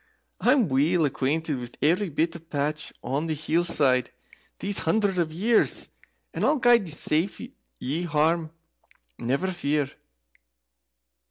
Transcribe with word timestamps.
I'm 0.39 0.67
weel 0.67 1.05
acquaint 1.05 1.47
with 1.49 1.77
every 1.79 2.09
bit 2.09 2.49
path 2.49 2.91
on 3.03 3.27
the 3.27 3.35
hill 3.35 3.63
side 3.63 4.09
these 4.57 4.79
hundreds 4.79 5.19
of 5.19 5.31
years, 5.31 5.91
and 6.33 6.43
I'll 6.43 6.57
guide 6.57 6.87
ye 6.89 6.95
safe 6.95 7.37
hame, 8.09 8.49
never 9.19 9.45
fear!" 9.51 9.91